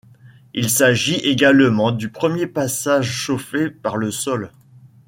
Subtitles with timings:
[0.55, 4.51] Il s'agit également du premier passage chauffé par le sol.